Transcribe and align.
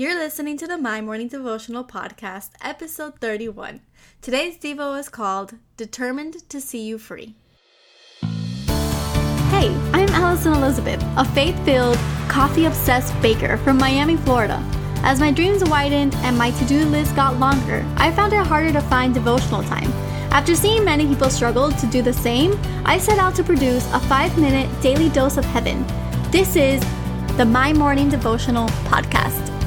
You're 0.00 0.14
listening 0.14 0.56
to 0.58 0.68
the 0.68 0.78
My 0.78 1.00
Morning 1.00 1.26
Devotional 1.26 1.82
Podcast, 1.82 2.50
episode 2.60 3.18
31. 3.18 3.80
Today's 4.22 4.56
Devo 4.56 4.96
is 4.96 5.08
called 5.08 5.54
Determined 5.76 6.48
to 6.50 6.60
See 6.60 6.86
You 6.86 6.98
Free. 6.98 7.34
Hey, 9.50 9.74
I'm 9.92 10.08
Alison 10.10 10.52
Elizabeth, 10.52 11.02
a 11.16 11.24
faith 11.24 11.58
filled, 11.64 11.96
coffee 12.28 12.66
obsessed 12.66 13.12
baker 13.20 13.56
from 13.56 13.76
Miami, 13.76 14.16
Florida. 14.18 14.62
As 15.02 15.18
my 15.18 15.32
dreams 15.32 15.64
widened 15.64 16.14
and 16.18 16.38
my 16.38 16.52
to 16.52 16.64
do 16.66 16.84
list 16.84 17.16
got 17.16 17.40
longer, 17.40 17.84
I 17.96 18.12
found 18.12 18.32
it 18.32 18.46
harder 18.46 18.70
to 18.74 18.80
find 18.82 19.12
devotional 19.12 19.64
time. 19.64 19.90
After 20.30 20.54
seeing 20.54 20.84
many 20.84 21.08
people 21.08 21.28
struggle 21.28 21.72
to 21.72 21.86
do 21.88 22.02
the 22.02 22.12
same, 22.12 22.56
I 22.84 22.98
set 22.98 23.18
out 23.18 23.34
to 23.34 23.42
produce 23.42 23.84
a 23.92 23.98
five 23.98 24.38
minute 24.38 24.70
daily 24.80 25.08
dose 25.08 25.38
of 25.38 25.44
heaven. 25.46 25.84
This 26.30 26.54
is 26.54 26.80
the 27.36 27.44
My 27.44 27.72
Morning 27.72 28.08
Devotional 28.08 28.68
Podcast. 28.86 29.57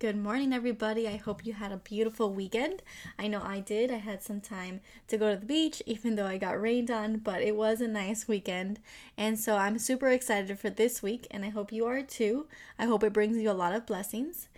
Good 0.00 0.16
morning, 0.16 0.52
everybody. 0.52 1.08
I 1.08 1.16
hope 1.16 1.44
you 1.44 1.54
had 1.54 1.72
a 1.72 1.78
beautiful 1.78 2.32
weekend. 2.32 2.82
I 3.18 3.26
know 3.26 3.42
I 3.42 3.58
did. 3.58 3.90
I 3.90 3.96
had 3.96 4.22
some 4.22 4.40
time 4.40 4.80
to 5.08 5.18
go 5.18 5.34
to 5.34 5.40
the 5.40 5.44
beach, 5.44 5.82
even 5.86 6.14
though 6.14 6.26
I 6.26 6.38
got 6.38 6.60
rained 6.60 6.88
on, 6.88 7.16
but 7.16 7.42
it 7.42 7.56
was 7.56 7.80
a 7.80 7.88
nice 7.88 8.28
weekend. 8.28 8.78
And 9.16 9.36
so 9.36 9.56
I'm 9.56 9.76
super 9.76 10.08
excited 10.08 10.56
for 10.56 10.70
this 10.70 11.02
week, 11.02 11.26
and 11.32 11.44
I 11.44 11.48
hope 11.48 11.72
you 11.72 11.84
are 11.86 12.00
too. 12.00 12.46
I 12.78 12.84
hope 12.84 13.02
it 13.02 13.12
brings 13.12 13.38
you 13.38 13.50
a 13.50 13.52
lot 13.58 13.74
of 13.74 13.86
blessings. 13.86 14.48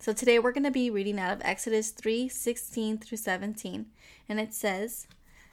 So 0.00 0.12
today 0.12 0.38
we're 0.38 0.52
going 0.52 0.64
to 0.64 0.70
be 0.70 0.90
reading 0.90 1.18
out 1.18 1.32
of 1.32 1.40
Exodus 1.46 1.88
3 1.88 2.28
16 2.28 2.98
through 2.98 3.16
17. 3.16 3.86
And 4.28 4.38
it 4.38 4.52
says, 4.52 5.06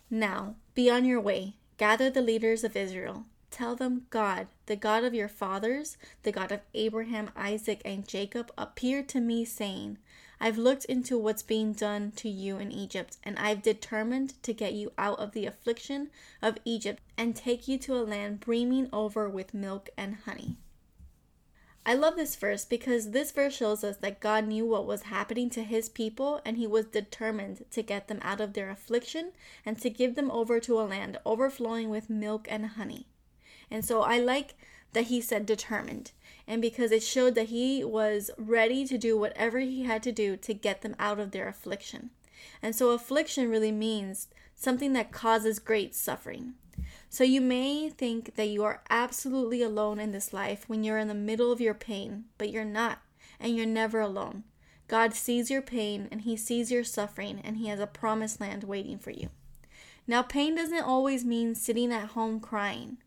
Now 0.10 0.56
be 0.76 0.90
on 0.90 1.06
your 1.06 1.22
way, 1.22 1.56
gather 1.78 2.10
the 2.10 2.22
leaders 2.22 2.66
of 2.66 2.76
Israel 2.76 3.24
Tell 3.52 3.76
them 3.76 4.08
God, 4.10 4.48
the 4.66 4.78
God 4.78 5.04
of 5.04 5.14
your 5.14 5.28
fathers, 5.28 5.98
the 6.24 6.32
God 6.32 6.54
of 6.54 6.62
Abraham, 6.74 7.32
Isaac, 7.36 7.82
and 7.84 8.08
Jacob, 8.08 8.50
appeared 8.58 9.10
to 9.10 9.20
me, 9.20 9.44
saying, 9.44 9.98
I've 10.40 10.58
looked 10.58 10.86
into 10.86 11.20
what's 11.20 11.44
being 11.44 11.74
done 11.74 12.14
to 12.14 12.30
you 12.30 12.58
in 12.58 12.72
Egypt, 12.72 13.18
and 13.24 13.38
I've 13.38 13.62
determined 13.62 14.42
to 14.44 14.54
get 14.54 14.74
you 14.74 14.94
out 14.98 15.20
of 15.20 15.34
the 15.34 15.46
affliction 15.46 16.10
of 16.42 16.58
Egypt 16.64 17.04
and 17.18 17.36
take 17.36 17.68
you 17.68 17.78
to 17.80 17.96
a 17.96 18.02
land 18.02 18.40
brimming 18.40 18.90
over 18.94 19.30
with 19.30 19.54
milk 19.54 19.90
and 19.98 20.16
honey. 20.26 20.56
I 21.86 21.94
love 21.96 22.16
this 22.16 22.36
verse 22.36 22.64
because 22.64 23.12
this 23.12 23.32
verse 23.32 23.56
shows 23.56 23.84
us 23.84 23.98
that 23.98 24.20
God 24.20 24.48
knew 24.48 24.66
what 24.66 24.86
was 24.86 25.04
happening 25.04 25.50
to 25.52 25.64
his 25.64 25.90
people 25.90 26.40
and 26.46 26.58
he 26.58 26.68
was 26.68 26.86
determined 26.86 27.66
to 27.72 27.82
get 27.82 28.08
them 28.08 28.20
out 28.22 28.40
of 28.40 28.54
their 28.54 28.70
affliction 28.70 29.32
and 29.66 29.78
to 29.80 29.90
give 29.90 30.16
them 30.16 30.32
over 30.32 30.60
to 30.60 30.80
a 30.80 30.84
land 30.84 31.20
overflowing 31.26 31.90
with 31.90 32.10
milk 32.10 32.48
and 32.50 32.66
honey. 32.66 33.08
And 33.72 33.84
so 33.86 34.02
I 34.02 34.20
like 34.20 34.56
that 34.94 35.06
he 35.06 35.22
said 35.22 35.46
determined. 35.46 36.12
And 36.48 36.62
because 36.62 36.92
it 36.92 37.02
showed 37.02 37.36
that 37.36 37.48
he 37.48 37.84
was 37.84 38.30
ready 38.38 38.86
to 38.86 38.98
do 38.98 39.18
whatever 39.18 39.60
he 39.60 39.84
had 39.84 40.04
to 40.04 40.12
do 40.12 40.36
to 40.38 40.54
get 40.54 40.82
them 40.82 40.96
out 41.00 41.20
of 41.20 41.32
their 41.32 41.48
affliction. 41.48 42.10
And 42.62 42.76
so 42.76 42.90
affliction 42.90 43.50
really 43.50 43.72
means 43.72 44.28
something 44.54 44.94
that 44.94 45.12
causes 45.12 45.60
great 45.60 45.96
suffering. 45.96 46.54
So 47.10 47.24
you 47.24 47.42
may 47.42 47.90
think 47.90 48.36
that 48.36 48.50
you 48.50 48.64
are 48.64 48.84
absolutely 48.90 49.62
alone 49.62 50.00
in 50.00 50.12
this 50.12 50.34
life 50.34 50.68
when 50.68 50.84
you're 50.84 50.98
in 50.98 51.08
the 51.08 51.14
middle 51.14 51.52
of 51.52 51.62
your 51.62 51.74
pain, 51.74 52.26
but 52.38 52.50
you're 52.52 52.66
not, 52.66 53.00
and 53.40 53.56
you're 53.56 53.66
never 53.66 54.00
alone. 54.00 54.44
God 54.88 55.14
sees 55.14 55.50
your 55.50 55.62
pain 55.62 56.08
and 56.12 56.22
He 56.22 56.36
sees 56.36 56.72
your 56.72 56.84
suffering, 56.84 57.42
and 57.44 57.58
He 57.58 57.68
has 57.68 57.80
a 57.80 57.88
promised 57.88 58.42
land 58.42 58.64
waiting 58.64 58.98
for 58.98 59.12
you. 59.12 59.30
Now, 60.08 60.22
pain 60.22 60.56
doesn't 60.56 60.84
always 60.84 61.24
mean 61.24 61.56
sitting 61.56 61.92
at 61.94 62.10
home 62.10 62.40
crying. 62.40 62.98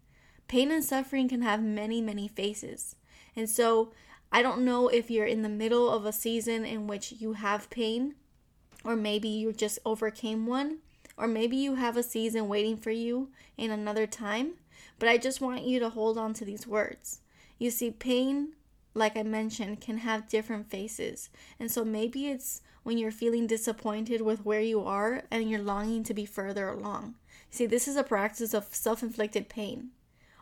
Pain 0.49 0.71
and 0.71 0.85
suffering 0.85 1.29
can 1.29 1.43
have 1.43 1.63
many, 1.63 2.01
many 2.01 2.29
faces. 2.29 2.97
And 3.35 3.49
so 3.49 3.93
I 4.31 4.43
don't 4.43 4.65
know 4.65 4.89
if 4.89 5.11
you're 5.11 5.27
in 5.27 5.43
the 5.43 5.49
middle 5.49 5.89
of 5.91 6.05
a 6.05 6.13
season 6.13 6.65
in 6.65 6.87
which 6.87 7.13
you 7.19 7.35
have 7.35 7.71
pain, 7.71 8.15
or 8.85 8.97
maybe 8.97 9.29
you 9.29 9.53
just 9.53 9.79
overcame 9.85 10.47
one, 10.47 10.79
or 11.17 11.27
maybe 11.27 11.57
you 11.57 11.77
have 11.77 11.97
a 11.97 12.03
season 12.03 12.49
waiting 12.49 12.77
for 12.77 12.91
you 12.91 13.31
in 13.57 13.71
another 13.71 14.07
time. 14.07 14.55
But 14.99 15.09
I 15.09 15.19
just 15.19 15.41
want 15.41 15.63
you 15.63 15.79
to 15.81 15.91
hold 15.91 16.19
on 16.19 16.35
to 16.35 16.45
these 16.45 16.67
words. 16.67 17.21
You 17.59 17.71
see, 17.71 17.91
pain, 17.91 18.55
like 18.93 19.17
I 19.17 19.23
mentioned, 19.23 19.81
can 19.81 19.99
have 19.99 20.29
different 20.29 20.71
faces. 20.71 21.31
And 21.59 21.71
so 21.71 21.85
maybe 21.85 22.27
it's 22.27 22.61
when 22.83 22.99
you're 22.99 23.11
feeling 23.11 23.47
disappointed 23.47 24.21
with 24.21 24.45
where 24.45 24.61
you 24.61 24.81
are 24.85 25.23
and 25.31 25.51
you're 25.51 25.63
longing 25.63 26.05
to 26.05 26.15
be 26.15 26.27
further 26.27 26.69
along. 26.69 27.15
See, 27.51 27.67
this 27.67 27.89
is 27.89 27.97
a 27.97 28.03
practice 28.03 28.53
of 28.53 28.75
self 28.75 29.03
inflicted 29.03 29.49
pain 29.49 29.91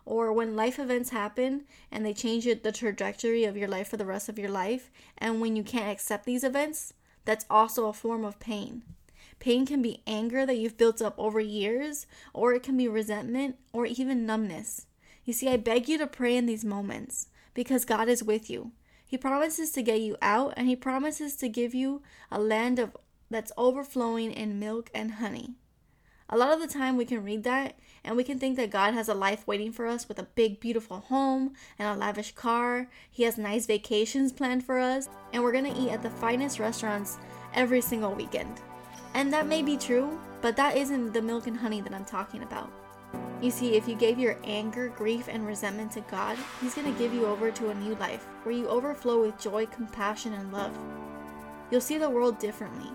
or 0.05 0.33
when 0.33 0.57
life 0.57 0.79
events 0.79 1.11
happen 1.11 1.65
and 1.91 2.05
they 2.05 2.13
change 2.13 2.45
the 2.45 2.73
trajectory 2.73 3.45
of 3.45 3.57
your 3.57 3.69
life 3.69 3.89
for 3.89 3.97
the 3.97 4.07
rest 4.07 4.29
of 4.29 4.39
your 4.39 4.51
life, 4.51 4.91
and 5.19 5.41
when 5.41 5.57
you 5.57 5.63
can't 5.63 5.91
accept 5.91 6.25
these 6.25 6.45
events, 6.45 6.95
that's 7.25 7.47
also 7.49 7.87
a 7.87 7.93
form 7.93 8.25
of 8.25 8.41
pain. 8.41 8.83
Pain 9.39 9.67
can 9.67 9.83
be 9.83 10.03
anger 10.07 10.47
that 10.47 10.57
you've 10.57 10.79
built 10.79 11.03
up 11.03 11.15
over 11.19 11.41
years, 11.41 12.07
or 12.33 12.53
it 12.53 12.63
can 12.63 12.77
be 12.77 12.89
resentment 12.89 13.57
or 13.73 13.87
even 13.87 14.27
numbness. 14.27 14.87
You 15.25 15.33
see, 15.33 15.49
I 15.49 15.57
beg 15.57 15.89
you 15.89 15.99
to 15.99 16.07
pray 16.07 16.37
in 16.37 16.47
these 16.47 16.65
moments 16.65 17.29
because 17.55 17.85
God 17.85 18.09
is 18.09 18.23
with 18.23 18.51
you. 18.51 18.73
He 19.07 19.19
promises 19.19 19.71
to 19.73 19.83
get 19.83 20.01
you 20.01 20.17
out 20.23 20.55
and 20.57 20.69
he 20.69 20.77
promises 20.77 21.37
to 21.37 21.49
give 21.49 21.75
you 21.75 22.03
a 22.31 22.41
land 22.41 22.79
of 22.79 22.97
that's 23.31 23.53
overflowing 23.57 24.33
in 24.33 24.59
milk 24.59 24.91
and 24.95 25.13
honey. 25.13 25.57
A 26.29 26.37
lot 26.37 26.53
of 26.53 26.61
the 26.61 26.67
time 26.67 26.97
we 26.97 27.05
can 27.05 27.25
read 27.25 27.45
that 27.45 27.75
and 28.05 28.17
we 28.17 28.25
can 28.25 28.39
think 28.39 28.57
that 28.57 28.71
God 28.71 28.95
has 28.95 29.09
a 29.09 29.15
life 29.15 29.47
waiting 29.47 29.73
for 29.73 29.87
us 29.87 30.09
with 30.09 30.19
a 30.19 30.25
big, 30.35 30.61
beautiful 30.61 31.01
home 31.01 31.55
and 31.79 31.89
a 31.89 31.99
lavish 31.99 32.35
car. 32.35 32.89
He 33.11 33.23
has 33.25 33.39
nice 33.39 33.67
vacations 33.67 34.33
planned 34.33 34.65
for 34.65 34.79
us, 34.79 35.09
and 35.33 35.43
we're 35.43 35.53
gonna 35.53 35.75
eat 35.79 35.91
at 35.91 36.03
the 36.03 36.11
finest 36.11 36.59
restaurants 36.59 37.19
every 37.55 37.81
single 37.81 38.15
weekend. 38.15 38.61
And 39.15 39.33
that 39.33 39.47
may 39.47 39.63
be 39.63 39.77
true, 39.77 40.19
but 40.41 40.57
that 40.57 40.77
isn't 40.77 41.13
the 41.13 41.23
milk 41.23 41.47
and 41.47 41.57
honey 41.57 41.81
that 41.81 41.95
I'm 41.95 42.05
talking 42.05 42.43
about. 42.43 42.73
You 43.43 43.51
see, 43.51 43.75
if 43.75 43.89
you 43.89 43.95
gave 43.95 44.19
your 44.19 44.39
anger, 44.45 44.89
grief, 44.89 45.29
and 45.29 45.47
resentment 45.47 45.93
to 45.93 46.01
God, 46.03 46.39
He's 46.61 46.75
to 46.75 46.93
give 46.93 47.13
you 47.13 47.27
over 47.27 47.51
to 47.51 47.71
a 47.71 47.75
new 47.75 47.95
life 47.97 48.25
where 48.45 48.55
you 48.55 48.69
overflow 48.69 49.21
with 49.21 49.39
joy, 49.41 49.67
compassion, 49.67 50.33
and 50.33 50.53
love. 50.53 50.77
You'll 51.71 51.81
see 51.81 51.99
the 51.99 52.09
world 52.09 52.39
differently. 52.39 52.91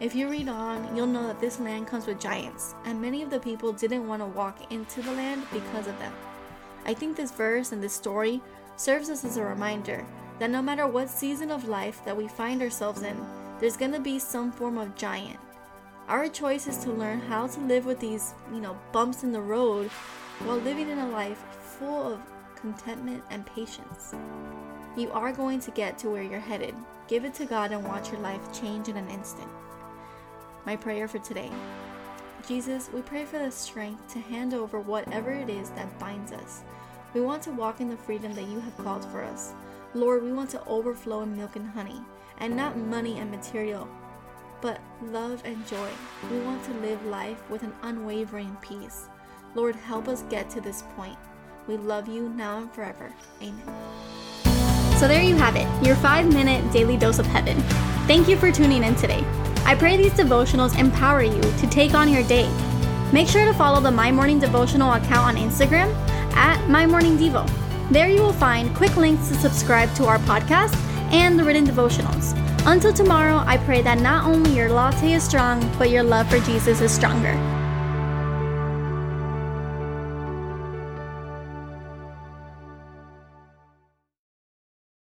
If 0.00 0.14
you 0.14 0.30
read 0.30 0.48
on, 0.48 0.94
you'll 0.94 1.08
know 1.08 1.26
that 1.26 1.40
this 1.40 1.58
land 1.58 1.88
comes 1.88 2.06
with 2.06 2.20
giants, 2.20 2.76
and 2.84 3.02
many 3.02 3.20
of 3.20 3.30
the 3.30 3.40
people 3.40 3.72
didn't 3.72 4.06
want 4.06 4.22
to 4.22 4.26
walk 4.26 4.70
into 4.70 5.02
the 5.02 5.10
land 5.10 5.42
because 5.52 5.88
of 5.88 5.98
them. 5.98 6.12
I 6.86 6.94
think 6.94 7.16
this 7.16 7.32
verse 7.32 7.72
and 7.72 7.82
this 7.82 7.94
story 7.94 8.40
serves 8.76 9.10
us 9.10 9.24
as 9.24 9.38
a 9.38 9.44
reminder 9.44 10.06
that 10.38 10.50
no 10.50 10.62
matter 10.62 10.86
what 10.86 11.10
season 11.10 11.50
of 11.50 11.66
life 11.66 12.00
that 12.04 12.16
we 12.16 12.28
find 12.28 12.62
ourselves 12.62 13.02
in, 13.02 13.16
there's 13.58 13.76
going 13.76 13.90
to 13.90 13.98
be 13.98 14.20
some 14.20 14.52
form 14.52 14.78
of 14.78 14.94
giant. 14.94 15.40
Our 16.06 16.28
choice 16.28 16.68
is 16.68 16.78
to 16.84 16.92
learn 16.92 17.18
how 17.18 17.48
to 17.48 17.60
live 17.62 17.84
with 17.84 17.98
these, 17.98 18.34
you 18.54 18.60
know, 18.60 18.78
bumps 18.92 19.24
in 19.24 19.32
the 19.32 19.40
road 19.40 19.90
while 20.44 20.58
living 20.58 20.90
in 20.90 20.98
a 20.98 21.08
life 21.08 21.42
full 21.60 22.12
of 22.12 22.20
contentment 22.54 23.24
and 23.30 23.44
patience. 23.46 24.14
You 24.96 25.10
are 25.10 25.32
going 25.32 25.58
to 25.58 25.72
get 25.72 25.98
to 25.98 26.08
where 26.08 26.22
you're 26.22 26.38
headed. 26.38 26.76
Give 27.08 27.24
it 27.24 27.34
to 27.34 27.46
God 27.46 27.72
and 27.72 27.84
watch 27.84 28.12
your 28.12 28.20
life 28.20 28.60
change 28.60 28.88
in 28.88 28.96
an 28.96 29.08
instant 29.10 29.50
my 30.68 30.76
prayer 30.76 31.08
for 31.08 31.18
today. 31.20 31.50
Jesus, 32.46 32.90
we 32.92 33.00
pray 33.00 33.24
for 33.24 33.38
the 33.38 33.50
strength 33.50 34.06
to 34.12 34.18
hand 34.18 34.52
over 34.52 34.78
whatever 34.78 35.30
it 35.30 35.48
is 35.48 35.70
that 35.70 35.98
binds 35.98 36.30
us. 36.30 36.60
We 37.14 37.22
want 37.22 37.42
to 37.44 37.52
walk 37.52 37.80
in 37.80 37.88
the 37.88 37.96
freedom 37.96 38.34
that 38.34 38.46
you 38.46 38.60
have 38.60 38.76
called 38.76 39.02
for 39.06 39.24
us. 39.24 39.54
Lord, 39.94 40.22
we 40.22 40.30
want 40.30 40.50
to 40.50 40.62
overflow 40.66 41.22
in 41.22 41.34
milk 41.34 41.56
and 41.56 41.66
honey, 41.70 42.02
and 42.36 42.54
not 42.54 42.76
money 42.76 43.18
and 43.18 43.30
material, 43.30 43.88
but 44.60 44.78
love 45.04 45.40
and 45.46 45.66
joy. 45.66 45.88
We 46.30 46.38
want 46.40 46.62
to 46.64 46.74
live 46.86 47.02
life 47.06 47.48
with 47.48 47.62
an 47.62 47.72
unwavering 47.80 48.54
peace. 48.60 49.08
Lord, 49.54 49.74
help 49.74 50.06
us 50.06 50.22
get 50.28 50.50
to 50.50 50.60
this 50.60 50.82
point. 50.96 51.16
We 51.66 51.78
love 51.78 52.08
you 52.08 52.28
now 52.28 52.58
and 52.58 52.70
forever. 52.74 53.10
Amen. 53.40 53.62
So 54.98 55.08
there 55.08 55.22
you 55.22 55.34
have 55.36 55.56
it, 55.56 55.66
your 55.82 55.96
five 55.96 56.30
minute 56.30 56.70
daily 56.74 56.98
dose 56.98 57.18
of 57.18 57.24
heaven. 57.24 57.58
Thank 58.06 58.28
you 58.28 58.36
for 58.36 58.52
tuning 58.52 58.84
in 58.84 58.94
today. 58.96 59.24
I 59.64 59.74
pray 59.74 59.96
these 59.96 60.12
devotionals 60.12 60.78
empower 60.78 61.22
you 61.22 61.40
to 61.40 61.66
take 61.68 61.94
on 61.94 62.12
your 62.12 62.22
day. 62.24 62.50
Make 63.12 63.28
sure 63.28 63.44
to 63.44 63.52
follow 63.54 63.80
the 63.80 63.90
My 63.90 64.12
Morning 64.12 64.38
Devotional 64.38 64.92
account 64.92 65.26
on 65.26 65.36
Instagram 65.36 65.94
at 66.34 66.68
My 66.68 66.86
Morning 66.86 67.16
Devo. 67.16 67.48
There 67.90 68.08
you 68.08 68.20
will 68.20 68.32
find 68.32 68.74
quick 68.76 68.96
links 68.96 69.28
to 69.28 69.34
subscribe 69.34 69.94
to 69.94 70.06
our 70.06 70.18
podcast 70.20 70.76
and 71.10 71.38
the 71.38 71.44
written 71.44 71.66
devotionals. 71.66 72.36
Until 72.66 72.92
tomorrow, 72.92 73.42
I 73.46 73.56
pray 73.56 73.80
that 73.82 74.00
not 74.00 74.26
only 74.26 74.54
your 74.54 74.68
latte 74.68 75.12
is 75.12 75.24
strong, 75.24 75.60
but 75.78 75.90
your 75.90 76.02
love 76.02 76.28
for 76.28 76.38
Jesus 76.40 76.80
is 76.82 76.92
stronger. 76.92 77.57